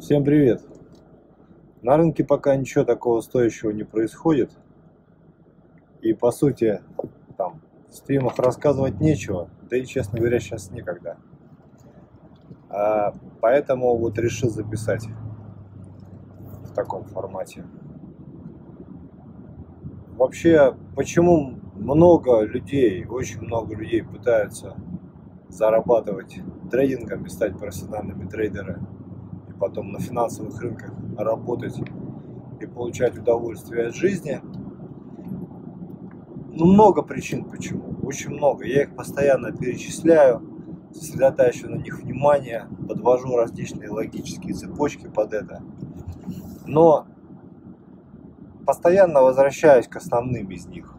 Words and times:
Всем 0.00 0.24
привет! 0.24 0.62
На 1.82 1.98
рынке 1.98 2.24
пока 2.24 2.56
ничего 2.56 2.84
такого 2.84 3.20
стоящего 3.20 3.70
не 3.70 3.84
происходит. 3.84 4.50
И 6.00 6.14
по 6.14 6.30
сути, 6.30 6.80
там, 7.36 7.60
в 7.86 7.94
стримах 7.94 8.38
рассказывать 8.38 8.98
нечего, 8.98 9.50
да 9.68 9.76
и, 9.76 9.84
честно 9.84 10.18
говоря, 10.18 10.40
сейчас 10.40 10.70
некогда. 10.70 11.18
А, 12.70 13.12
поэтому 13.42 13.94
вот 13.98 14.18
решил 14.18 14.48
записать 14.48 15.06
в 16.64 16.72
таком 16.72 17.04
формате. 17.04 17.66
Вообще, 20.16 20.74
почему 20.96 21.58
много 21.74 22.40
людей, 22.40 23.04
очень 23.04 23.42
много 23.42 23.74
людей 23.74 24.02
пытаются 24.02 24.76
зарабатывать 25.50 26.40
трейдингом 26.70 27.26
и 27.26 27.28
стать 27.28 27.58
профессиональными 27.58 28.26
трейдерами, 28.26 28.86
потом 29.60 29.92
на 29.92 30.00
финансовых 30.00 30.60
рынках 30.60 30.92
работать 31.16 31.78
и 32.60 32.66
получать 32.66 33.16
удовольствие 33.16 33.88
от 33.88 33.94
жизни. 33.94 34.40
Ну, 36.52 36.66
много 36.66 37.02
причин 37.02 37.44
почему, 37.44 37.96
очень 38.02 38.30
много. 38.30 38.64
Я 38.64 38.82
их 38.84 38.96
постоянно 38.96 39.52
перечисляю, 39.52 40.42
сосредотачиваю 40.92 41.76
на 41.76 41.82
них 41.82 42.00
внимание, 42.00 42.66
подвожу 42.88 43.36
различные 43.36 43.90
логические 43.90 44.54
цепочки 44.54 45.06
под 45.06 45.34
это. 45.34 45.62
Но 46.66 47.06
постоянно 48.66 49.22
возвращаюсь 49.22 49.86
к 49.86 49.96
основным 49.96 50.50
из 50.50 50.66
них. 50.66 50.94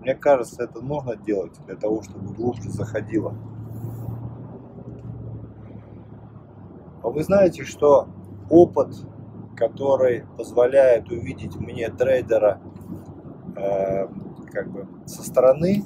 Мне 0.00 0.14
кажется, 0.14 0.64
это 0.64 0.80
нужно 0.80 1.14
делать 1.14 1.52
для 1.66 1.76
того, 1.76 2.02
чтобы 2.02 2.34
глубже 2.34 2.70
заходило. 2.70 3.36
А 7.02 7.08
вы 7.08 7.22
знаете, 7.22 7.64
что 7.64 8.08
опыт, 8.50 8.94
который 9.56 10.24
позволяет 10.36 11.10
увидеть 11.10 11.56
мне 11.56 11.88
трейдера 11.90 12.60
э, 13.56 14.06
как 14.52 14.70
бы 14.70 14.86
со 15.06 15.22
стороны, 15.22 15.84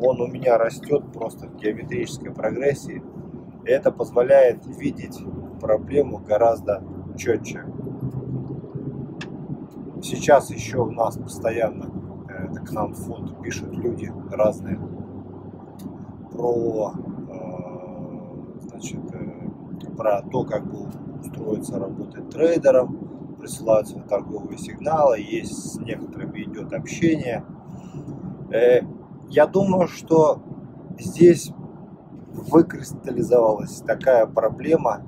он 0.00 0.20
у 0.20 0.26
меня 0.26 0.58
растет 0.58 1.12
просто 1.12 1.46
в 1.48 1.56
геометрической 1.56 2.32
прогрессии. 2.32 3.02
И 3.64 3.70
это 3.70 3.90
позволяет 3.90 4.66
видеть 4.66 5.18
проблему 5.60 6.18
гораздо 6.18 6.82
четче. 7.16 7.64
Сейчас 10.02 10.50
еще 10.50 10.78
у 10.78 10.90
нас 10.90 11.16
постоянно 11.16 11.98
это 12.48 12.60
к 12.60 12.72
нам 12.72 12.92
в 12.92 12.98
фонд 12.98 13.40
пишут 13.42 13.74
люди 13.76 14.12
разные 14.30 14.78
про 16.32 16.92
э, 16.94 16.98
э, 16.98 17.07
про 19.98 20.22
то, 20.22 20.44
как 20.44 20.64
бы 20.64 20.88
устроиться 21.20 21.78
работать 21.78 22.30
трейдером, 22.30 23.36
присылают 23.38 23.88
свои 23.88 24.02
торговые 24.02 24.56
сигналы, 24.56 25.18
есть 25.18 25.72
с 25.72 25.76
некоторыми 25.76 26.44
идет 26.44 26.72
общение. 26.72 27.44
Э, 28.50 28.82
я 29.28 29.46
думаю, 29.46 29.88
что 29.88 30.40
здесь 30.98 31.52
выкристаллизовалась 32.32 33.80
такая 33.80 34.26
проблема, 34.26 35.02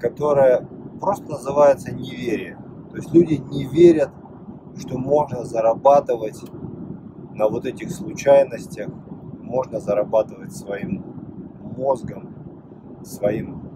которая 0.00 0.68
просто 1.00 1.30
называется 1.30 1.94
неверие. 1.94 2.58
То 2.90 2.96
есть 2.96 3.14
люди 3.14 3.34
не 3.34 3.66
верят, 3.66 4.10
что 4.76 4.98
можно 4.98 5.44
зарабатывать 5.44 6.42
на 7.34 7.48
вот 7.48 7.66
этих 7.66 7.92
случайностях, 7.92 8.88
можно 9.42 9.78
зарабатывать 9.78 10.52
своим 10.52 11.04
мозгом, 11.76 12.34
своим 13.04 13.67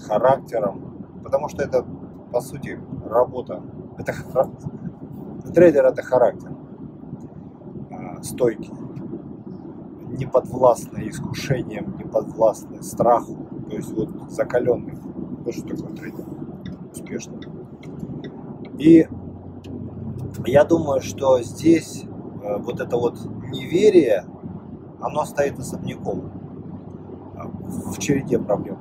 характером, 0.00 1.20
потому 1.22 1.48
что 1.48 1.62
это, 1.62 1.84
по 2.32 2.40
сути, 2.40 2.78
работа. 3.06 3.62
Это 3.98 4.12
трейдер 5.54 5.86
это 5.86 6.02
характер, 6.02 6.50
а, 7.90 8.22
стойкий, 8.22 8.72
не 10.08 10.26
подвластный 10.26 11.08
искушениям, 11.08 11.96
не 11.96 12.04
подвластный 12.04 12.82
страху, 12.82 13.36
то 13.68 13.76
есть 13.76 13.92
вот 13.92 14.30
закаленный. 14.30 14.98
Что 15.50 15.76
такое 15.76 15.94
трейдер 15.94 16.24
успешный. 16.90 17.38
И 18.78 19.06
я 20.46 20.64
думаю, 20.64 21.00
что 21.00 21.40
здесь 21.42 22.04
э, 22.42 22.56
вот 22.58 22.80
это 22.80 22.96
вот 22.96 23.18
неверие, 23.50 24.24
оно 25.00 25.24
стоит 25.24 25.58
особняком 25.58 26.32
э, 27.34 27.42
в 27.64 27.98
череде 27.98 28.38
проблем. 28.38 28.78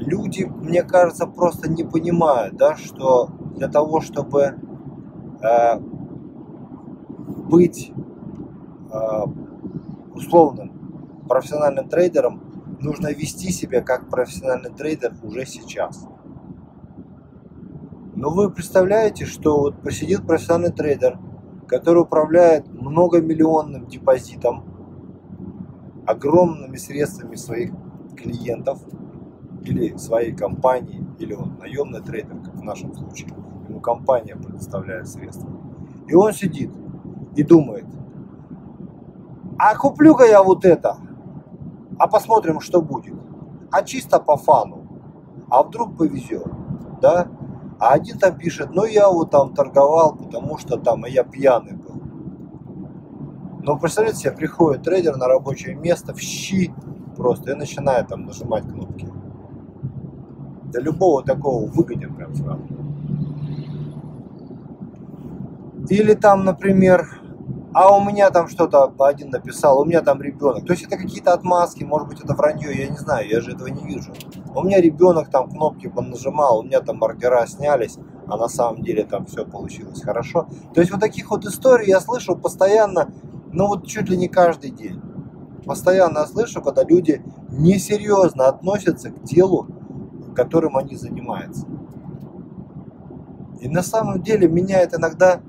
Люди, 0.00 0.44
мне 0.44 0.82
кажется, 0.82 1.26
просто 1.26 1.70
не 1.70 1.84
понимают, 1.84 2.56
да, 2.56 2.74
что 2.74 3.28
для 3.56 3.68
того, 3.68 4.00
чтобы 4.00 4.54
э, 5.42 5.78
быть 7.50 7.92
э, 8.92 9.24
условным 10.14 11.24
профессиональным 11.28 11.88
трейдером, 11.88 12.40
нужно 12.80 13.08
вести 13.12 13.52
себя 13.52 13.82
как 13.82 14.08
профессиональный 14.08 14.70
трейдер 14.70 15.14
уже 15.22 15.44
сейчас. 15.44 16.08
Но 18.14 18.30
вы 18.30 18.50
представляете, 18.50 19.26
что 19.26 19.58
вот 19.58 19.82
посидит 19.82 20.26
профессиональный 20.26 20.72
трейдер, 20.72 21.18
который 21.68 22.02
управляет 22.02 22.66
многомиллионным 22.72 23.86
депозитом, 23.86 24.64
огромными 26.06 26.76
средствами 26.76 27.36
своих 27.36 27.72
клиентов 28.16 28.80
или 29.64 29.96
своей 29.96 30.32
компании, 30.32 31.04
или 31.18 31.34
он 31.34 31.56
наемный 31.58 32.00
трейдер, 32.00 32.36
как 32.44 32.54
в 32.54 32.62
нашем 32.62 32.94
случае. 32.94 33.28
Ему 33.68 33.80
компания 33.80 34.36
предоставляет 34.36 35.08
средства. 35.08 35.50
И 36.08 36.14
он 36.14 36.32
сидит 36.32 36.70
и 37.36 37.42
думает, 37.42 37.86
а 39.58 39.76
куплю-ка 39.76 40.24
я 40.24 40.42
вот 40.42 40.64
это, 40.64 40.96
а 41.98 42.08
посмотрим, 42.08 42.60
что 42.60 42.80
будет. 42.80 43.14
А 43.70 43.82
чисто 43.82 44.18
по 44.18 44.36
фану. 44.36 44.86
А 45.50 45.62
вдруг 45.62 45.96
повезет, 45.96 46.46
да? 47.00 47.28
А 47.78 47.92
один 47.92 48.18
там 48.18 48.36
пишет, 48.36 48.70
ну 48.72 48.84
я 48.84 49.08
вот 49.08 49.30
там 49.30 49.54
торговал, 49.54 50.16
потому 50.16 50.58
что 50.58 50.76
там 50.76 51.04
я 51.06 51.24
пьяный 51.24 51.74
был. 51.74 52.00
Но 53.62 53.78
представляете 53.78 54.20
себе, 54.20 54.32
приходит 54.32 54.82
трейдер 54.82 55.16
на 55.16 55.28
рабочее 55.28 55.74
место 55.74 56.14
в 56.14 56.20
щи 56.20 56.72
просто 57.16 57.52
и 57.52 57.54
начинает 57.54 58.08
там 58.08 58.24
нажимать 58.24 58.64
кнопки. 58.66 59.06
Для 60.70 60.80
любого 60.80 61.22
такого 61.22 61.66
выгоден 61.66 62.14
прям 62.14 62.34
сразу. 62.34 62.62
Или 65.88 66.14
там, 66.14 66.44
например, 66.44 67.20
а 67.72 67.96
у 67.96 68.04
меня 68.04 68.30
там 68.30 68.48
что-то 68.48 68.92
один 68.98 69.30
написал, 69.30 69.80
у 69.80 69.84
меня 69.84 70.02
там 70.02 70.20
ребенок. 70.20 70.66
То 70.66 70.72
есть 70.72 70.84
это 70.84 70.96
какие-то 70.96 71.32
отмазки, 71.32 71.84
может 71.84 72.08
быть 72.08 72.20
это 72.20 72.34
вранье, 72.34 72.76
я 72.76 72.88
не 72.88 72.96
знаю, 72.96 73.28
я 73.28 73.40
же 73.40 73.52
этого 73.52 73.68
не 73.68 73.84
вижу. 73.84 74.12
У 74.54 74.62
меня 74.62 74.80
ребенок 74.80 75.30
там 75.30 75.48
кнопки 75.48 75.90
нажимал, 75.96 76.60
у 76.60 76.62
меня 76.62 76.80
там 76.80 77.02
ордера 77.02 77.46
снялись, 77.46 77.98
а 78.26 78.36
на 78.36 78.48
самом 78.48 78.82
деле 78.82 79.04
там 79.04 79.26
все 79.26 79.44
получилось 79.44 80.02
хорошо. 80.02 80.48
То 80.74 80.80
есть 80.80 80.90
вот 80.90 81.00
таких 81.00 81.30
вот 81.30 81.44
историй 81.44 81.88
я 81.88 82.00
слышу 82.00 82.36
постоянно, 82.36 83.12
ну 83.52 83.68
вот 83.68 83.86
чуть 83.86 84.08
ли 84.08 84.16
не 84.16 84.28
каждый 84.28 84.70
день. 84.70 85.00
Постоянно 85.64 86.26
слышу, 86.26 86.62
когда 86.62 86.82
люди 86.82 87.22
несерьезно 87.50 88.48
относятся 88.48 89.10
к 89.10 89.22
делу, 89.22 89.68
которым 90.34 90.76
они 90.76 90.96
занимаются. 90.96 91.66
И 93.60 93.68
на 93.68 93.82
самом 93.82 94.22
деле 94.22 94.48
меня 94.48 94.80
это 94.80 94.96
иногда 94.96 95.40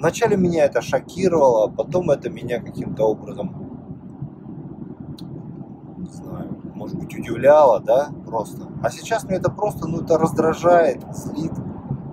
Вначале 0.00 0.38
меня 0.38 0.64
это 0.64 0.80
шокировало, 0.80 1.66
а 1.66 1.68
потом 1.68 2.10
это 2.10 2.30
меня 2.30 2.58
каким-то 2.58 3.04
образом, 3.04 3.54
не 5.98 6.08
знаю, 6.08 6.58
может 6.74 6.98
быть, 6.98 7.14
удивляло, 7.14 7.80
да, 7.80 8.08
просто. 8.24 8.66
А 8.82 8.88
сейчас 8.88 9.24
мне 9.24 9.36
это 9.36 9.50
просто, 9.50 9.86
ну, 9.86 10.00
это 10.00 10.16
раздражает, 10.16 11.04
злит, 11.14 11.52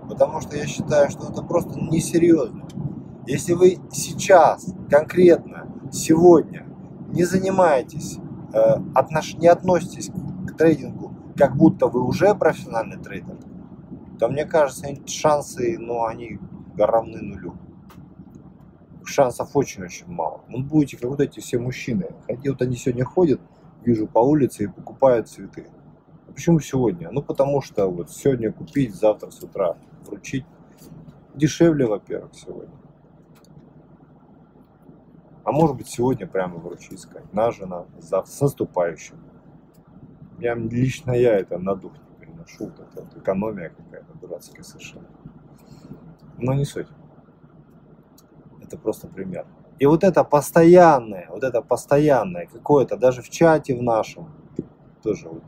потому 0.10 0.42
что 0.42 0.58
я 0.58 0.68
считаю, 0.68 1.10
что 1.10 1.32
это 1.32 1.42
просто 1.44 1.80
несерьезно. 1.80 2.68
Если 3.26 3.54
вы 3.54 3.78
сейчас, 3.90 4.76
конкретно, 4.90 5.70
сегодня 5.90 6.66
не 7.14 7.24
занимаетесь, 7.24 8.18
э, 8.52 8.60
отнош... 8.96 9.36
не 9.36 9.48
относитесь 9.48 10.12
к 10.46 10.58
трейдингу, 10.58 11.07
как 11.38 11.56
будто 11.56 11.88
вы 11.88 12.04
уже 12.04 12.34
профессиональный 12.36 12.98
трейдер, 12.98 13.38
то 14.20 14.28
мне 14.28 14.46
кажется, 14.46 14.88
шансы, 15.06 15.78
ну, 15.80 16.06
они 16.06 16.40
равны 16.78 17.22
нулю 17.22 17.56
шансов 19.08 19.56
очень-очень 19.56 20.08
мало. 20.08 20.42
Ну, 20.48 20.64
будете 20.64 20.98
как 20.98 21.10
вот 21.10 21.20
эти 21.20 21.40
все 21.40 21.58
мужчины. 21.58 22.10
Хотя 22.28 22.52
вот 22.52 22.62
они 22.62 22.76
сегодня 22.76 23.06
ходят, 23.06 23.42
вижу 23.84 24.08
по 24.08 24.20
улице 24.20 24.66
и 24.66 24.68
покупают 24.68 25.30
цветы. 25.30 25.68
А 26.28 26.32
почему 26.32 26.60
сегодня? 26.60 27.10
Ну, 27.12 27.22
потому 27.22 27.62
что 27.62 27.88
вот 27.88 28.12
сегодня 28.12 28.52
купить, 28.52 28.94
завтра 28.94 29.32
с 29.32 29.42
утра 29.42 29.78
вручить. 30.06 30.46
Дешевле, 31.36 31.86
во-первых, 31.86 32.32
сегодня. 32.34 32.76
А 35.44 35.52
может 35.52 35.78
быть, 35.78 35.88
сегодня 35.88 36.28
прямо 36.28 36.58
вручить 36.58 37.00
сказать. 37.00 37.32
На 37.34 37.52
жена, 37.52 37.86
завтра, 38.00 38.32
с 38.32 38.42
наступающим. 38.42 39.16
Я, 40.40 40.56
лично 40.56 41.12
я 41.12 41.38
это 41.38 41.58
на 41.58 41.76
дух 41.76 41.94
не 41.94 42.26
переношу. 42.26 42.58
шутка, 42.58 42.84
это 42.96 43.20
экономия 43.20 43.70
какая-то 43.70 44.14
дурацкая 44.22 44.64
совершенно. 44.64 45.08
Но 46.38 46.54
не 46.54 46.66
суть. 46.66 46.88
Это 48.62 48.78
просто 48.78 49.08
пример. 49.08 49.46
И 49.80 49.86
вот 49.86 50.04
это 50.04 50.24
постоянное, 50.24 51.28
вот 51.30 51.44
это 51.44 51.62
постоянное 51.62 52.48
какое-то, 52.48 52.98
даже 52.98 53.22
в 53.22 53.30
чате 53.30 53.76
в 53.76 53.84
нашем, 53.84 54.30
тоже 55.04 55.30
вот 55.30 55.44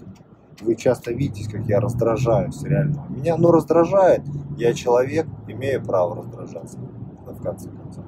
вы 0.62 0.76
часто 0.76 1.14
видите, 1.14 1.50
как 1.50 1.66
я 1.68 1.80
раздражаюсь, 1.80 2.62
реально. 2.64 3.06
Меня 3.10 3.36
оно 3.36 3.52
раздражает, 3.52 4.22
я 4.58 4.74
человек, 4.74 5.26
имею 5.48 5.84
право 5.84 6.16
раздражаться, 6.16 6.78
в 6.78 7.42
конце 7.42 7.70
концов. 7.70 8.06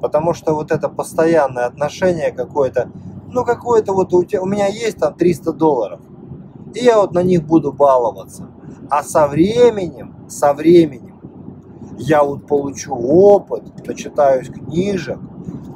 Потому 0.00 0.34
что 0.34 0.54
вот 0.54 0.72
это 0.72 0.88
постоянное 0.88 1.66
отношение 1.66 2.32
какое-то, 2.32 2.90
ну 3.34 3.44
какое-то 3.44 3.92
вот 3.92 4.14
у, 4.14 4.24
тебя, 4.24 4.42
у 4.42 4.46
меня 4.46 4.68
есть 4.68 4.98
там 4.98 5.14
300 5.14 5.52
долларов, 5.52 6.00
и 6.74 6.84
я 6.84 7.00
вот 7.00 7.12
на 7.12 7.22
них 7.22 7.44
буду 7.44 7.72
баловаться. 7.72 8.48
А 8.88 9.02
со 9.02 9.26
временем, 9.26 10.14
со 10.28 10.54
временем, 10.54 11.20
я 11.98 12.22
вот 12.22 12.46
получу 12.46 12.94
опыт, 12.94 13.86
начитаюсь 13.86 14.48
книжек, 14.48 15.18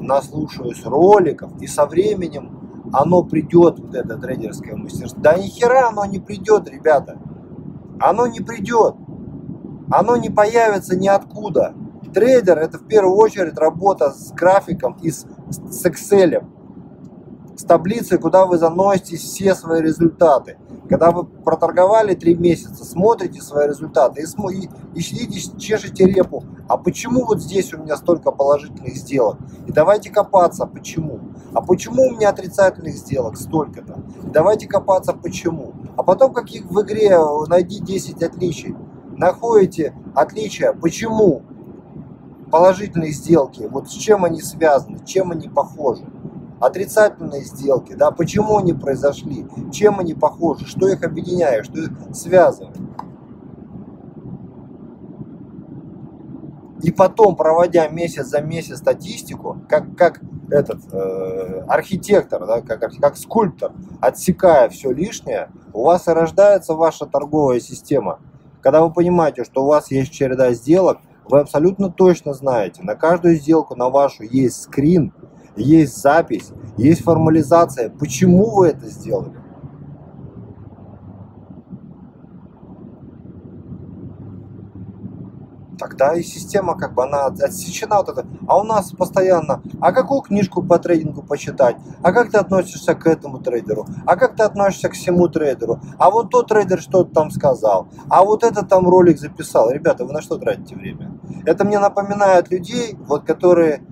наслушаюсь 0.00 0.84
роликов, 0.84 1.50
и 1.60 1.66
со 1.66 1.86
временем 1.86 2.90
оно 2.92 3.22
придет, 3.22 3.80
вот 3.80 3.94
это 3.94 4.16
трейдерское 4.16 4.76
мастерство. 4.76 5.20
Да 5.20 5.36
ни 5.36 5.48
хера 5.48 5.88
оно 5.88 6.04
не 6.04 6.20
придет, 6.20 6.68
ребята. 6.68 7.18
Оно 8.00 8.26
не 8.26 8.40
придет. 8.40 8.94
Оно 9.90 10.16
не 10.16 10.30
появится 10.30 10.96
ниоткуда. 10.96 11.74
Трейдер 12.14 12.58
это 12.58 12.78
в 12.78 12.86
первую 12.86 13.16
очередь 13.16 13.58
работа 13.58 14.12
с 14.12 14.32
графиком 14.32 14.96
и 15.02 15.10
с, 15.10 15.26
с 15.70 15.84
Excel. 15.84 16.46
С 17.58 17.64
таблицей, 17.64 18.18
куда 18.18 18.46
вы 18.46 18.56
заносите 18.56 19.16
все 19.16 19.52
свои 19.56 19.82
результаты. 19.82 20.58
Когда 20.88 21.10
вы 21.10 21.24
проторговали 21.24 22.14
три 22.14 22.36
месяца, 22.36 22.84
смотрите 22.84 23.42
свои 23.42 23.66
результаты 23.66 24.22
и, 24.22 24.24
и, 24.24 24.70
и 24.94 25.00
сидите, 25.00 25.58
чешете 25.58 26.06
репу. 26.06 26.44
А 26.68 26.76
почему 26.76 27.24
вот 27.24 27.42
здесь 27.42 27.74
у 27.74 27.78
меня 27.78 27.96
столько 27.96 28.30
положительных 28.30 28.94
сделок? 28.94 29.38
И 29.66 29.72
давайте 29.72 30.08
копаться, 30.08 30.66
почему? 30.66 31.18
А 31.52 31.60
почему 31.60 32.06
у 32.06 32.12
меня 32.12 32.28
отрицательных 32.28 32.94
сделок 32.94 33.36
столько-то? 33.36 34.04
Давайте 34.22 34.68
копаться, 34.68 35.12
почему? 35.12 35.72
А 35.96 36.04
потом, 36.04 36.32
каких 36.32 36.64
в 36.66 36.80
игре, 36.82 37.18
найди 37.48 37.80
10 37.80 38.22
отличий. 38.22 38.76
Находите 39.16 39.94
отличия, 40.14 40.72
почему 40.72 41.42
положительные 42.52 43.10
сделки, 43.10 43.68
вот 43.68 43.90
с 43.90 43.92
чем 43.92 44.24
они 44.24 44.40
связаны, 44.40 45.04
чем 45.04 45.32
они 45.32 45.48
похожи 45.48 46.04
отрицательные 46.60 47.42
сделки, 47.42 47.92
да, 47.92 48.10
почему 48.10 48.58
они 48.58 48.72
произошли, 48.72 49.46
чем 49.72 50.00
они 50.00 50.14
похожи, 50.14 50.66
что 50.66 50.88
их 50.88 51.02
объединяет, 51.02 51.66
что 51.66 51.78
их 51.80 51.90
связывает. 52.12 52.76
И 56.82 56.92
потом, 56.92 57.34
проводя 57.34 57.88
месяц 57.88 58.26
за 58.26 58.40
месяц 58.40 58.78
статистику, 58.78 59.58
как, 59.68 59.96
как 59.96 60.20
этот 60.50 60.80
э, 60.92 61.64
архитектор, 61.66 62.46
да, 62.46 62.60
как, 62.60 62.92
как 63.00 63.16
скульптор, 63.16 63.72
отсекая 64.00 64.68
все 64.68 64.92
лишнее, 64.92 65.50
у 65.72 65.84
вас 65.84 66.06
и 66.06 66.12
рождается 66.12 66.74
ваша 66.74 67.06
торговая 67.06 67.60
система. 67.60 68.20
Когда 68.62 68.82
вы 68.82 68.92
понимаете, 68.92 69.44
что 69.44 69.64
у 69.64 69.66
вас 69.66 69.90
есть 69.90 70.12
череда 70.12 70.52
сделок, 70.52 70.98
вы 71.28 71.40
абсолютно 71.40 71.90
точно 71.90 72.32
знаете, 72.32 72.82
на 72.82 72.94
каждую 72.94 73.36
сделку, 73.36 73.74
на 73.74 73.90
вашу 73.90 74.22
есть 74.22 74.62
скрин, 74.62 75.12
есть 75.62 76.00
запись, 76.00 76.50
есть 76.76 77.02
формализация. 77.02 77.90
Почему 77.90 78.50
вы 78.50 78.68
это 78.68 78.86
сделали? 78.86 79.36
Тогда 85.78 86.14
и 86.14 86.22
система 86.22 86.76
как 86.76 86.94
бы 86.94 87.04
она 87.04 87.26
отсечена 87.26 87.96
вот 87.98 88.08
это. 88.08 88.26
А 88.46 88.58
у 88.58 88.64
нас 88.64 88.90
постоянно, 88.90 89.62
а 89.80 89.92
какую 89.92 90.22
книжку 90.22 90.62
по 90.62 90.78
трейдингу 90.78 91.22
почитать? 91.22 91.76
А 92.02 92.12
как 92.12 92.30
ты 92.30 92.38
относишься 92.38 92.94
к 92.94 93.06
этому 93.06 93.38
трейдеру? 93.38 93.86
А 94.04 94.16
как 94.16 94.36
ты 94.36 94.42
относишься 94.42 94.88
к 94.88 94.94
всему 94.94 95.28
трейдеру? 95.28 95.80
А 95.98 96.10
вот 96.10 96.30
тот 96.30 96.48
трейдер 96.48 96.80
что-то 96.80 97.14
там 97.14 97.30
сказал. 97.30 97.88
А 98.10 98.24
вот 98.24 98.42
этот 98.42 98.68
там 98.68 98.88
ролик 98.88 99.18
записал. 99.18 99.70
Ребята, 99.70 100.04
вы 100.04 100.12
на 100.12 100.20
что 100.20 100.36
тратите 100.36 100.74
время? 100.74 101.12
Это 101.46 101.64
мне 101.64 101.78
напоминает 101.78 102.50
людей, 102.50 102.96
вот 103.06 103.24
которые 103.24 103.82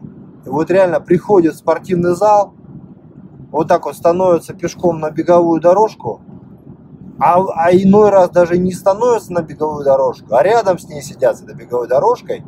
вот 0.46 0.70
реально 0.70 1.00
приходит 1.00 1.54
в 1.54 1.58
спортивный 1.58 2.14
зал, 2.14 2.54
вот 3.50 3.68
так 3.68 3.84
вот 3.86 3.96
становится 3.96 4.54
пешком 4.54 5.00
на 5.00 5.10
беговую 5.10 5.60
дорожку, 5.60 6.20
а, 7.18 7.42
а 7.54 7.70
иной 7.72 8.10
раз 8.10 8.30
даже 8.30 8.58
не 8.58 8.72
становятся 8.72 9.32
на 9.32 9.42
беговую 9.42 9.84
дорожку, 9.84 10.34
а 10.34 10.42
рядом 10.42 10.78
с 10.78 10.88
ней 10.88 11.02
сидят 11.02 11.38
за 11.38 11.54
беговой 11.54 11.88
дорожкой 11.88 12.44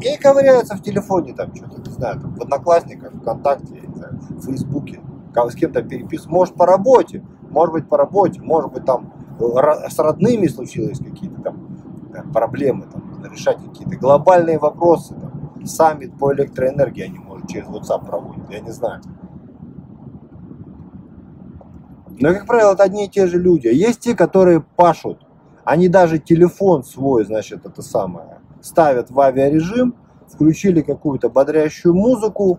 и 0.00 0.16
ковыряются 0.16 0.76
в 0.76 0.82
телефоне, 0.82 1.34
там 1.34 1.54
что-то, 1.54 1.80
не 1.80 1.90
знаю, 1.90 2.20
там, 2.20 2.34
в 2.34 2.42
Одноклассниках, 2.42 3.12
ВКонтакте, 3.14 3.82
знаю, 3.98 4.18
в 4.30 4.44
Фейсбуке, 4.44 5.00
с 5.34 5.54
кем-то 5.54 5.82
переписываются, 5.82 6.30
может 6.30 6.54
по 6.54 6.66
работе, 6.66 7.24
может 7.50 7.72
быть 7.72 7.88
по 7.88 7.96
работе, 7.96 8.40
может 8.40 8.72
быть 8.72 8.84
там 8.84 9.12
с 9.38 9.98
родными 9.98 10.48
случились 10.48 10.98
какие-то 10.98 11.40
там 11.42 12.32
проблемы, 12.32 12.86
там, 12.92 13.24
решать 13.30 13.58
какие-то 13.58 13.96
глобальные 13.96 14.58
вопросы, 14.58 15.14
там, 15.14 15.27
саммит 15.66 16.18
по 16.18 16.32
электроэнергии 16.32 17.04
они, 17.04 17.18
может, 17.18 17.48
через 17.48 17.66
WhatsApp 17.66 18.06
проводят, 18.06 18.50
я 18.50 18.60
не 18.60 18.70
знаю. 18.70 19.02
Но, 22.20 22.32
как 22.32 22.46
правило, 22.46 22.72
это 22.72 22.82
одни 22.82 23.06
и 23.06 23.08
те 23.08 23.26
же 23.26 23.38
люди. 23.38 23.68
Есть 23.68 24.00
те, 24.00 24.14
которые 24.14 24.60
пашут. 24.60 25.20
Они 25.64 25.88
даже 25.88 26.18
телефон 26.18 26.82
свой, 26.82 27.24
значит, 27.24 27.64
это 27.66 27.82
самое, 27.82 28.38
ставят 28.60 29.10
в 29.10 29.20
авиарежим, 29.20 29.94
включили 30.26 30.80
какую-то 30.80 31.28
бодрящую 31.28 31.94
музыку 31.94 32.58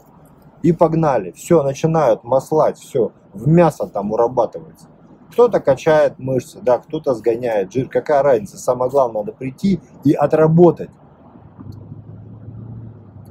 и 0.61 0.71
погнали. 0.71 1.31
Все, 1.31 1.63
начинают 1.63 2.23
маслать, 2.23 2.77
все, 2.77 3.11
в 3.33 3.47
мясо 3.47 3.87
там 3.87 4.11
урабатывается. 4.11 4.87
Кто-то 5.31 5.59
качает 5.59 6.19
мышцы, 6.19 6.59
да, 6.61 6.79
кто-то 6.79 7.13
сгоняет 7.13 7.71
жир. 7.71 7.87
Какая 7.89 8.23
разница? 8.23 8.57
Самое 8.57 8.89
главное, 8.89 9.21
надо 9.21 9.31
прийти 9.31 9.79
и 10.03 10.13
отработать 10.13 10.89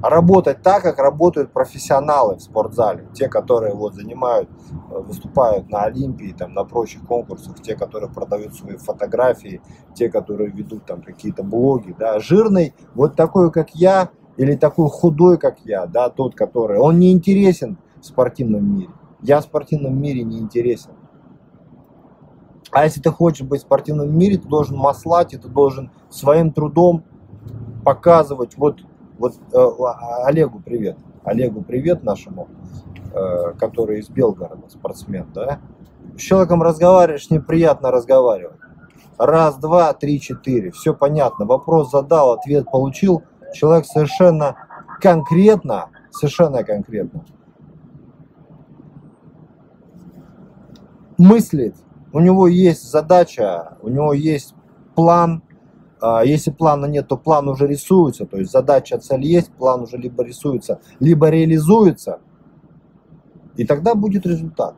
работать 0.01 0.61
так, 0.61 0.83
как 0.83 0.97
работают 0.99 1.51
профессионалы 1.51 2.35
в 2.35 2.41
спортзале. 2.41 3.07
Те, 3.13 3.27
которые 3.27 3.73
вот 3.73 3.95
занимают, 3.95 4.49
э, 4.49 4.99
выступают 4.99 5.69
на 5.69 5.83
Олимпии, 5.83 6.35
там, 6.37 6.53
на 6.53 6.63
прочих 6.63 7.05
конкурсах, 7.05 7.61
те, 7.61 7.75
которые 7.75 8.09
продают 8.09 8.55
свои 8.55 8.77
фотографии, 8.77 9.61
те, 9.93 10.09
которые 10.09 10.49
ведут 10.49 10.85
там 10.85 11.01
какие-то 11.01 11.43
блоги, 11.43 11.95
да, 11.97 12.19
жирный, 12.19 12.73
вот 12.95 13.15
такой, 13.15 13.51
как 13.51 13.71
я, 13.75 14.09
или 14.37 14.55
такой 14.55 14.89
худой, 14.89 15.37
как 15.37 15.59
я, 15.65 15.85
да, 15.85 16.09
тот, 16.09 16.35
который, 16.35 16.79
он 16.79 16.97
не 16.97 17.11
интересен 17.11 17.77
в 17.99 18.05
спортивном 18.05 18.73
мире. 18.73 18.93
Я 19.21 19.41
в 19.41 19.43
спортивном 19.43 20.01
мире 20.01 20.23
не 20.23 20.39
интересен. 20.39 20.91
А 22.71 22.85
если 22.85 23.01
ты 23.01 23.09
хочешь 23.11 23.45
быть 23.45 23.61
в 23.61 23.65
спортивном 23.65 24.17
мире, 24.17 24.37
ты 24.37 24.47
должен 24.47 24.77
маслать, 24.77 25.33
и 25.33 25.37
ты 25.37 25.49
должен 25.49 25.91
своим 26.09 26.53
трудом 26.53 27.03
показывать, 27.83 28.55
вот 28.57 28.79
вот 29.19 29.35
э, 29.53 29.67
Олегу 30.25 30.59
привет. 30.59 30.97
Олегу 31.23 31.61
привет 31.61 32.03
нашему, 32.03 32.47
э, 33.13 33.53
который 33.59 33.99
из 33.99 34.09
Белгорода, 34.09 34.67
спортсмен, 34.69 35.27
да? 35.35 35.59
С 36.17 36.21
человеком 36.21 36.63
разговариваешь, 36.63 37.29
неприятно 37.29 37.91
разговаривать. 37.91 38.57
Раз, 39.19 39.57
два, 39.57 39.93
три, 39.93 40.19
четыре. 40.19 40.71
Все 40.71 40.95
понятно. 40.95 41.45
Вопрос 41.45 41.91
задал, 41.91 42.31
ответ 42.31 42.65
получил. 42.71 43.21
Человек 43.53 43.85
совершенно 43.85 44.55
конкретно, 44.99 45.89
совершенно 46.09 46.63
конкретно 46.63 47.23
мыслит. 51.19 51.75
У 52.11 52.19
него 52.19 52.47
есть 52.47 52.89
задача, 52.89 53.77
у 53.83 53.89
него 53.89 54.13
есть 54.13 54.55
план, 54.95 55.43
если 56.23 56.51
плана 56.51 56.85
нет, 56.85 57.07
то 57.07 57.17
план 57.17 57.49
уже 57.49 57.67
рисуется, 57.67 58.25
то 58.25 58.37
есть 58.37 58.51
задача, 58.51 58.97
цель 58.99 59.25
есть, 59.25 59.51
план 59.51 59.81
уже 59.81 59.97
либо 59.97 60.23
рисуется, 60.23 60.79
либо 60.99 61.29
реализуется, 61.29 62.19
и 63.57 63.65
тогда 63.65 63.95
будет 63.95 64.25
результат. 64.25 64.75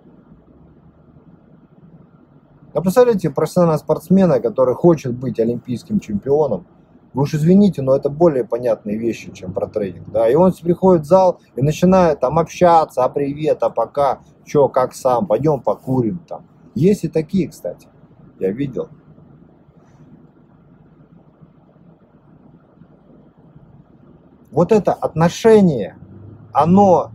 А 2.73 2.81
представляете, 2.81 3.29
профессионального 3.29 3.77
спортсмена, 3.77 4.39
который 4.39 4.75
хочет 4.75 5.13
быть 5.13 5.39
олимпийским 5.39 5.99
чемпионом, 5.99 6.65
вы 7.13 7.23
уж 7.23 7.33
извините, 7.33 7.81
но 7.81 7.95
это 7.95 8.09
более 8.09 8.45
понятные 8.45 8.97
вещи, 8.97 9.31
чем 9.33 9.53
про 9.53 9.67
трейдинг. 9.67 10.09
Да? 10.09 10.29
И 10.29 10.35
он 10.35 10.53
приходит 10.53 11.03
в 11.03 11.07
зал 11.07 11.41
и 11.55 11.61
начинает 11.61 12.21
там 12.21 12.39
общаться, 12.39 13.03
а 13.03 13.09
привет, 13.09 13.61
а 13.63 13.69
пока, 13.69 14.21
что, 14.45 14.69
как 14.69 14.95
сам, 14.95 15.27
пойдем 15.27 15.59
покурим 15.59 16.19
там. 16.27 16.45
Есть 16.73 17.03
и 17.03 17.09
такие, 17.09 17.49
кстати, 17.49 17.89
я 18.39 18.51
видел. 18.51 18.87
Вот 24.51 24.71
это 24.71 24.93
отношение, 24.93 25.97
оно, 26.51 27.11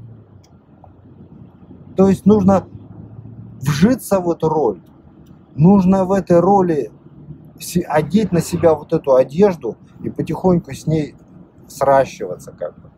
то 1.94 2.08
есть 2.08 2.26
нужно 2.26 2.66
вжиться 3.60 4.20
в 4.20 4.30
эту 4.30 4.48
роль, 4.48 4.80
нужно 5.54 6.04
в 6.04 6.12
этой 6.12 6.40
роли 6.40 6.90
одеть 7.86 8.32
на 8.32 8.40
себя 8.40 8.74
вот 8.74 8.92
эту 8.92 9.14
одежду 9.14 9.76
и 10.02 10.10
потихоньку 10.10 10.72
с 10.72 10.86
ней 10.86 11.14
сращиваться 11.68 12.52
как 12.52 12.74
бы. 12.78 12.90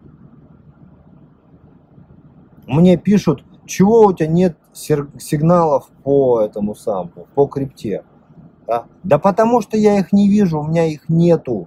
Мне 2.66 2.96
пишут, 2.96 3.44
чего 3.64 4.02
у 4.02 4.12
тебя 4.12 4.28
нет 4.28 4.58
сигналов 4.72 5.88
по 6.02 6.40
этому 6.40 6.74
самому, 6.74 7.26
по 7.34 7.46
крипте. 7.46 8.04
Да? 8.66 8.84
да 9.02 9.18
потому 9.18 9.62
что 9.62 9.76
я 9.76 9.98
их 9.98 10.12
не 10.12 10.28
вижу, 10.28 10.60
у 10.60 10.66
меня 10.66 10.84
их 10.84 11.08
нету. 11.08 11.66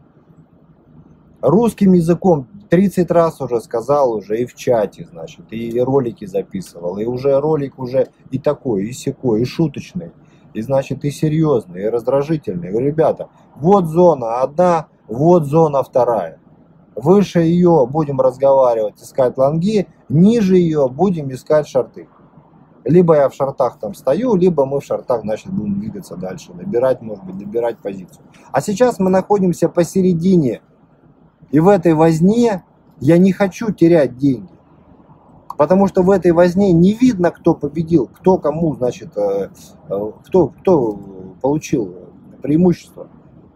Русским 1.42 1.94
языком 1.94 2.48
30 2.72 3.12
раз 3.12 3.42
уже 3.42 3.60
сказал 3.60 4.14
уже 4.14 4.40
и 4.40 4.46
в 4.46 4.56
чате, 4.56 5.06
значит, 5.12 5.52
и 5.52 5.78
ролики 5.82 6.24
записывал, 6.24 6.98
и 7.00 7.06
уже 7.06 7.38
ролик 7.38 7.78
уже 7.78 8.08
и 8.30 8.40
такой, 8.40 8.86
и 8.86 8.94
секой, 8.94 9.42
и 9.42 9.46
шуточный, 9.46 10.14
и 10.54 10.62
значит 10.62 11.04
и 11.04 11.12
серьезный, 11.12 11.84
и 11.84 11.90
раздражительный. 11.90 12.70
говорю, 12.70 12.88
ребята, 12.88 13.28
вот 13.58 13.88
зона 13.88 14.40
одна, 14.40 14.88
вот 15.10 15.44
зона 15.48 15.84
вторая. 15.84 16.40
Выше 16.96 17.42
ее 17.42 17.86
будем 17.92 18.22
разговаривать, 18.22 19.02
искать 19.02 19.38
лонги, 19.38 19.88
ниже 20.08 20.56
ее 20.56 20.88
будем 20.88 21.30
искать 21.34 21.68
шарты. 21.68 22.08
Либо 22.86 23.16
я 23.16 23.28
в 23.28 23.36
шартах 23.36 23.80
там 23.80 23.94
стою, 23.94 24.36
либо 24.36 24.66
мы 24.66 24.80
в 24.80 24.86
шартах, 24.86 25.24
значит, 25.24 25.52
будем 25.52 25.78
двигаться 25.78 26.16
дальше, 26.16 26.54
набирать, 26.54 27.02
может 27.02 27.26
быть, 27.26 27.38
добирать 27.38 27.80
позицию. 27.80 28.24
А 28.54 28.62
сейчас 28.62 28.98
мы 28.98 29.10
находимся 29.10 29.68
посередине. 29.68 30.62
И 31.52 31.60
в 31.60 31.68
этой 31.68 31.94
возне 31.94 32.64
я 33.00 33.18
не 33.18 33.32
хочу 33.32 33.72
терять 33.72 34.18
деньги. 34.18 34.50
Потому 35.58 35.88
что 35.88 36.02
в 36.02 36.10
этой 36.10 36.32
возне 36.32 36.72
не 36.72 36.94
видно, 36.94 37.30
кто 37.30 37.54
победил, 37.54 38.08
кто 38.08 38.38
кому, 38.38 38.76
значит, 38.76 39.16
э, 39.16 39.50
э, 39.90 40.12
кто, 40.26 40.48
кто 40.48 41.00
получил 41.42 41.96
преимущество. 42.42 43.08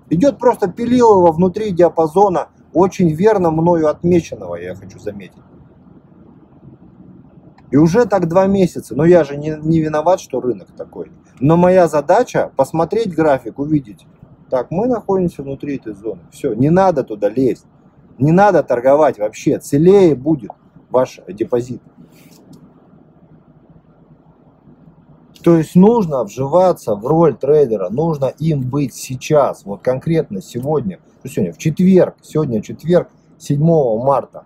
Идет 0.10 0.38
просто 0.38 0.68
пилилово 0.68 1.32
внутри 1.32 1.72
диапазона, 1.72 2.50
очень 2.74 3.12
верно 3.12 3.50
мною 3.50 3.88
отмеченного, 3.88 4.56
я 4.56 4.76
хочу 4.76 5.00
заметить. 5.00 5.42
И 7.72 7.78
уже 7.78 8.06
так 8.06 8.28
два 8.28 8.46
месяца. 8.46 8.96
Но 8.96 9.06
я 9.06 9.24
же 9.24 9.38
не, 9.38 9.58
не 9.62 9.82
виноват, 9.82 10.20
что 10.20 10.40
рынок 10.40 10.68
такой. 10.78 11.12
Но 11.40 11.58
моя 11.58 11.88
задача 11.88 12.52
посмотреть 12.56 13.16
график, 13.16 13.58
увидеть. 13.58 14.06
Так, 14.50 14.70
мы 14.70 14.88
находимся 14.88 15.42
внутри 15.42 15.78
этой 15.78 15.94
зоны. 15.94 16.22
Все, 16.32 16.54
не 16.54 16.70
надо 16.70 17.04
туда 17.04 17.30
лезть. 17.30 17.66
Не 18.18 18.32
надо 18.32 18.64
торговать 18.64 19.18
вообще. 19.20 19.60
Целее 19.60 20.16
будет 20.16 20.52
ваш 20.90 21.20
депозит. 21.28 21.82
То 25.44 25.58
есть 25.58 25.76
нужно 25.76 26.24
вживаться 26.24 26.96
в 26.96 27.06
роль 27.06 27.36
трейдера, 27.36 27.90
нужно 27.90 28.34
им 28.40 28.68
быть 28.68 28.96
сейчас, 28.96 29.64
вот 29.64 29.84
конкретно 29.84 30.42
сегодня, 30.42 31.00
что 31.20 31.30
сегодня, 31.30 31.54
в 31.54 31.60
четверг, 31.60 32.16
сегодня 32.24 32.64
четверг, 32.64 33.10
7 33.38 33.60
марта. 33.60 34.46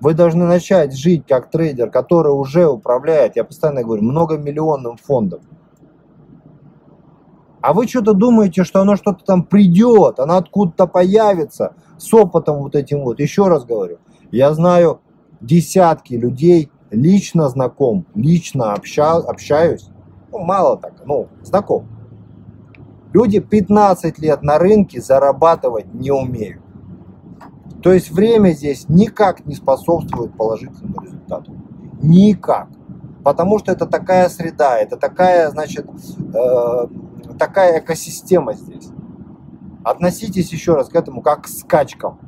Вы 0.00 0.14
должны 0.14 0.46
начать 0.46 0.96
жить 0.96 1.26
как 1.28 1.50
трейдер, 1.50 1.90
который 1.90 2.32
уже 2.32 2.66
управляет, 2.66 3.36
я 3.36 3.44
постоянно 3.44 3.82
говорю, 3.82 4.02
многомиллионным 4.04 4.96
фондом. 4.96 5.42
А 7.62 7.72
вы 7.72 7.86
что-то 7.86 8.12
думаете, 8.12 8.64
что 8.64 8.80
оно 8.80 8.96
что-то 8.96 9.24
там 9.24 9.44
придет, 9.44 10.18
оно 10.18 10.36
откуда-то 10.36 10.88
появится 10.88 11.74
с 11.96 12.12
опытом 12.12 12.58
вот 12.58 12.74
этим 12.74 13.04
вот. 13.04 13.20
Еще 13.20 13.46
раз 13.46 13.64
говорю, 13.64 13.98
я 14.32 14.52
знаю 14.52 15.00
десятки 15.40 16.14
людей, 16.14 16.70
лично 16.90 17.48
знаком, 17.48 18.04
лично 18.16 18.72
обща, 18.72 19.14
общаюсь, 19.16 19.88
ну, 20.32 20.40
мало 20.40 20.76
так, 20.76 20.94
ну, 21.06 21.28
знаком. 21.42 21.86
Люди 23.12 23.38
15 23.38 24.18
лет 24.18 24.42
на 24.42 24.58
рынке 24.58 25.00
зарабатывать 25.00 25.94
не 25.94 26.10
умеют. 26.10 26.62
То 27.80 27.92
есть 27.92 28.10
время 28.10 28.50
здесь 28.50 28.88
никак 28.88 29.46
не 29.46 29.54
способствует 29.54 30.36
положительному 30.36 31.00
результату. 31.02 31.52
Никак. 32.00 32.68
Потому 33.22 33.58
что 33.58 33.70
это 33.70 33.86
такая 33.86 34.28
среда, 34.28 34.78
это 34.78 34.96
такая, 34.96 35.50
значит, 35.50 35.86
э, 35.86 36.86
такая 37.38 37.80
экосистема 37.80 38.54
здесь. 38.54 38.88
Относитесь 39.84 40.52
еще 40.52 40.74
раз 40.74 40.88
к 40.88 40.94
этому 40.94 41.22
как 41.22 41.44
к 41.44 41.48
скачкам. 41.48 42.18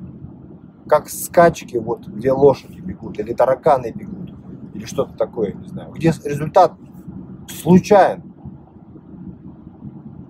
Как 0.88 1.08
скачки, 1.08 1.76
вот, 1.76 2.06
где 2.06 2.32
лошади 2.32 2.80
бегут, 2.80 3.18
или 3.18 3.32
тараканы 3.32 3.92
бегут, 3.92 4.34
или 4.74 4.84
что-то 4.84 5.14
такое, 5.16 5.52
не 5.54 5.66
знаю. 5.68 5.92
Где 5.92 6.08
результат 6.24 6.74
случайен. 7.48 8.34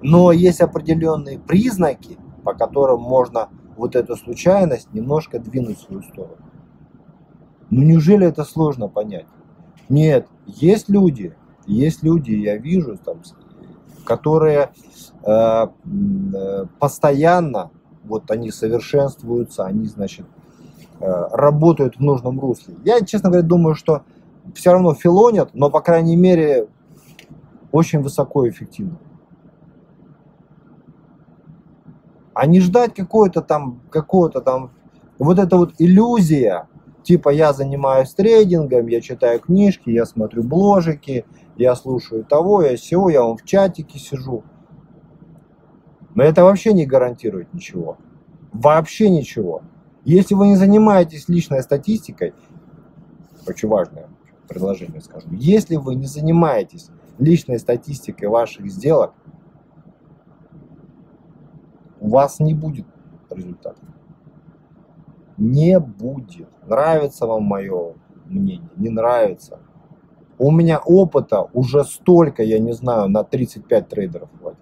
Но 0.02 0.32
есть 0.32 0.60
определенные 0.60 1.38
признаки, 1.38 2.18
по 2.44 2.52
которым 2.54 3.00
можно 3.00 3.48
вот 3.76 3.96
эту 3.96 4.16
случайность 4.16 4.92
немножко 4.92 5.38
двинуть 5.38 5.78
в 5.78 5.82
свою 5.82 6.02
сторону. 6.02 6.36
Ну 7.70 7.82
неужели 7.82 8.26
это 8.26 8.44
сложно 8.44 8.88
понять? 8.88 9.26
Нет, 9.88 10.28
есть 10.46 10.88
люди, 10.88 11.34
есть 11.66 12.02
люди, 12.02 12.32
я 12.32 12.56
вижу, 12.56 12.96
там, 12.96 13.22
которые 14.04 14.70
э, 15.26 15.66
постоянно, 16.78 17.70
вот 18.04 18.30
они 18.30 18.50
совершенствуются, 18.50 19.64
они, 19.64 19.86
значит, 19.86 20.26
э, 21.00 21.06
работают 21.32 21.96
в 21.96 22.00
нужном 22.00 22.38
русле. 22.40 22.74
Я, 22.84 23.00
честно 23.00 23.30
говоря, 23.30 23.46
думаю, 23.46 23.74
что 23.74 24.02
все 24.54 24.72
равно 24.72 24.94
филонят, 24.94 25.50
но, 25.54 25.70
по 25.70 25.80
крайней 25.80 26.16
мере, 26.16 26.68
очень 27.72 28.02
высоко 28.02 28.48
эффективно. 28.48 28.98
а 32.34 32.46
не 32.46 32.60
ждать 32.60 32.94
какой-то 32.94 33.40
там, 33.40 33.80
какого-то 33.90 34.40
там, 34.40 34.72
вот 35.18 35.38
эта 35.38 35.56
вот 35.56 35.74
иллюзия, 35.78 36.68
типа 37.04 37.28
я 37.28 37.52
занимаюсь 37.52 38.12
трейдингом, 38.14 38.88
я 38.88 39.00
читаю 39.00 39.38
книжки, 39.38 39.90
я 39.90 40.06
смотрю 40.06 40.42
бложики, 40.42 41.24
я 41.56 41.76
слушаю 41.76 42.24
того, 42.24 42.62
я 42.62 42.76
всего, 42.76 43.08
я 43.10 43.22
вам 43.22 43.36
в 43.36 43.44
чатике 43.44 43.98
сижу. 43.98 44.42
Но 46.14 46.24
это 46.24 46.42
вообще 46.42 46.72
не 46.72 46.86
гарантирует 46.86 47.52
ничего. 47.54 47.98
Вообще 48.52 49.10
ничего. 49.10 49.62
Если 50.04 50.34
вы 50.34 50.48
не 50.48 50.56
занимаетесь 50.56 51.28
личной 51.28 51.62
статистикой, 51.62 52.34
очень 53.46 53.68
важное 53.68 54.08
предложение 54.48 55.00
скажу, 55.00 55.28
если 55.32 55.76
вы 55.76 55.94
не 55.94 56.06
занимаетесь 56.06 56.90
личной 57.18 57.58
статистикой 57.58 58.28
ваших 58.28 58.70
сделок, 58.70 59.14
у 62.00 62.08
вас 62.08 62.38
не 62.40 62.54
будет 62.54 62.86
результата. 63.30 63.80
Не 65.36 65.80
будет. 65.80 66.48
Нравится 66.66 67.26
вам 67.26 67.44
мое 67.44 67.94
мнение, 68.26 68.68
не 68.76 68.90
нравится. 68.90 69.58
У 70.38 70.50
меня 70.50 70.80
опыта 70.84 71.48
уже 71.52 71.84
столько, 71.84 72.42
я 72.42 72.58
не 72.58 72.72
знаю, 72.72 73.08
на 73.08 73.22
35 73.24 73.88
трейдеров 73.88 74.28
хватит. 74.40 74.58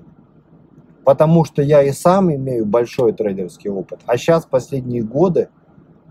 Потому 1.05 1.45
что 1.45 1.62
я 1.62 1.83
и 1.83 1.91
сам 1.93 2.33
имею 2.33 2.67
большой 2.67 3.12
трейдерский 3.12 3.71
опыт. 3.71 4.00
А 4.07 4.17
сейчас, 4.17 4.45
последние 4.45 5.02
годы, 5.02 5.49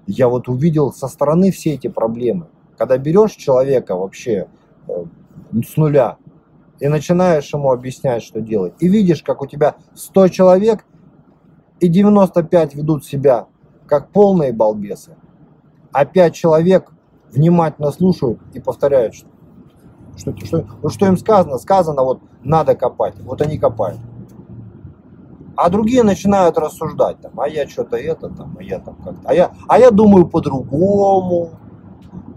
я 0.07 0.27
вот 0.27 0.49
увидел 0.49 0.91
со 0.91 1.07
стороны 1.07 1.51
все 1.51 1.73
эти 1.73 1.87
проблемы. 1.87 2.47
Когда 2.77 2.97
берешь 2.97 3.33
человека 3.33 3.95
вообще 3.95 4.47
э, 4.87 5.05
с 5.63 5.77
нуля 5.77 6.17
и 6.79 6.87
начинаешь 6.87 7.53
ему 7.53 7.71
объяснять, 7.71 8.23
что 8.23 8.41
делать, 8.41 8.73
и 8.79 8.89
видишь, 8.89 9.21
как 9.21 9.41
у 9.41 9.45
тебя 9.45 9.75
100 9.93 10.29
человек 10.29 10.85
и 11.79 11.87
95 11.87 12.75
ведут 12.75 13.05
себя 13.05 13.47
как 13.91 14.07
полные 14.07 14.53
балбесы, 14.53 15.17
а 15.91 16.05
5 16.05 16.33
человек 16.33 16.93
внимательно 17.29 17.91
слушают 17.91 18.39
и 18.53 18.61
повторяют, 18.61 19.15
что, 19.15 19.27
что, 20.15 20.33
что, 20.45 20.65
ну, 20.81 20.87
что 20.87 21.07
им 21.07 21.17
сказано, 21.17 21.57
сказано, 21.57 22.01
вот 22.01 22.21
надо 22.41 22.73
копать, 22.75 23.19
вот 23.19 23.41
они 23.41 23.57
копают. 23.57 23.99
А 25.57 25.69
другие 25.69 26.03
начинают 26.03 26.57
рассуждать, 26.57 27.19
там, 27.19 27.37
а 27.37 27.49
я 27.49 27.67
что-то 27.67 27.97
это, 27.97 28.29
там, 28.29 28.55
а 28.57 28.63
я 28.63 28.79
там 28.79 28.95
как-то, 28.95 29.27
а 29.27 29.33
я, 29.33 29.51
а 29.67 29.77
я 29.77 29.91
думаю 29.91 30.25
по-другому, 30.25 31.49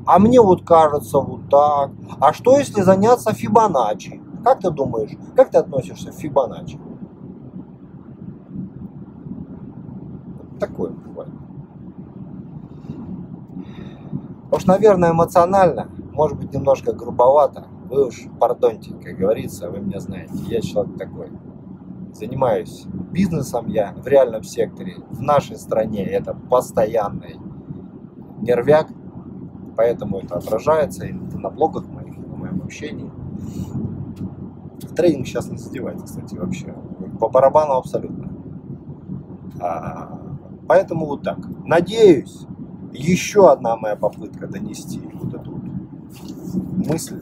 а 0.06 0.18
мне 0.18 0.40
вот 0.40 0.66
кажется 0.66 1.20
вот 1.20 1.48
так. 1.48 1.92
А 2.18 2.32
что 2.32 2.58
если 2.58 2.82
заняться 2.82 3.32
Фибоначчи? 3.32 4.20
Как 4.42 4.58
ты 4.58 4.72
думаешь, 4.72 5.16
как 5.36 5.50
ты 5.52 5.58
относишься 5.58 6.10
к 6.10 6.14
Фибоначчи? 6.14 6.80
такое 10.58 10.92
Уж, 14.54 14.66
наверное, 14.66 15.10
эмоционально, 15.10 15.88
может 16.12 16.38
быть, 16.38 16.54
немножко 16.54 16.92
грубовато. 16.92 17.66
Вы 17.90 18.06
уж, 18.06 18.26
пардоньте, 18.38 18.94
как 18.94 19.16
говорится, 19.16 19.68
вы 19.68 19.80
меня 19.80 19.98
знаете. 19.98 20.34
Я 20.46 20.60
человек 20.60 20.96
такой. 20.96 21.32
Занимаюсь 22.12 22.86
бизнесом 23.10 23.66
я 23.66 23.92
в 23.96 24.06
реальном 24.06 24.44
секторе. 24.44 24.98
В 25.10 25.20
нашей 25.20 25.56
стране 25.56 26.04
это 26.04 26.34
постоянный 26.34 27.36
нервяк. 28.42 28.90
Поэтому 29.76 30.18
это 30.18 30.36
отражается 30.36 31.04
и 31.04 31.12
на 31.12 31.50
блогах 31.50 31.88
моих, 31.88 32.16
на 32.16 32.36
моем 32.36 32.62
общении. 32.62 33.10
В 34.82 34.94
тренинг 34.94 35.26
сейчас 35.26 35.50
не 35.50 35.56
задевайте, 35.56 36.04
кстати, 36.04 36.36
вообще. 36.36 36.72
По 37.18 37.28
барабану 37.28 37.72
абсолютно. 37.72 38.30
А, 39.60 40.16
поэтому 40.68 41.06
вот 41.06 41.22
так. 41.22 41.38
Надеюсь, 41.64 42.46
еще 42.98 43.50
одна 43.50 43.76
моя 43.76 43.96
попытка 43.96 44.46
донести 44.46 45.00
вот 45.14 45.34
эту 45.34 45.50
вот 45.50 46.86
мысль, 46.86 47.20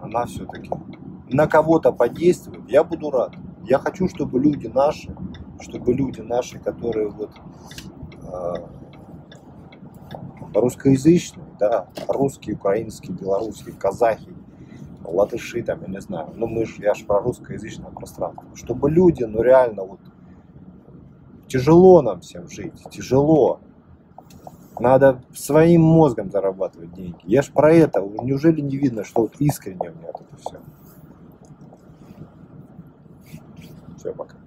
она 0.00 0.26
все-таки 0.26 0.70
на 1.30 1.46
кого-то 1.46 1.92
подействует, 1.92 2.68
я 2.68 2.84
буду 2.84 3.10
рад. 3.10 3.34
Я 3.64 3.78
хочу, 3.78 4.08
чтобы 4.08 4.40
люди 4.40 4.66
наши, 4.66 5.14
чтобы 5.60 5.94
люди 5.94 6.20
наши, 6.20 6.58
которые 6.58 7.08
вот 7.08 7.30
э, 8.24 8.54
русскоязычные, 10.52 11.46
да, 11.58 11.88
русские, 12.08 12.56
украинские, 12.56 13.16
белорусские, 13.16 13.74
казахи, 13.74 14.34
латыши, 15.04 15.62
там, 15.62 15.80
я 15.82 15.88
не 15.88 16.00
знаю, 16.00 16.30
ну 16.34 16.46
мы 16.46 16.66
же, 16.66 16.82
я 16.82 16.94
же 16.94 17.04
про 17.04 17.20
русскоязычное 17.20 17.90
пространство, 17.90 18.44
чтобы 18.54 18.90
люди, 18.90 19.22
ну 19.24 19.42
реально 19.42 19.84
вот, 19.84 20.00
тяжело 21.46 22.02
нам 22.02 22.20
всем 22.20 22.48
жить, 22.48 22.74
тяжело, 22.90 23.60
надо 24.82 25.22
своим 25.32 25.82
мозгом 25.82 26.30
зарабатывать 26.30 26.92
деньги. 26.92 27.20
Я 27.24 27.42
ж 27.42 27.50
про 27.52 27.72
это. 27.72 28.00
Неужели 28.00 28.60
не 28.60 28.76
видно, 28.76 29.04
что 29.04 29.22
вот 29.22 29.36
искренне 29.38 29.90
у 29.90 29.94
меня 29.94 30.08
это 30.08 30.24
все? 30.40 30.58
Все, 33.96 34.12
пока. 34.12 34.41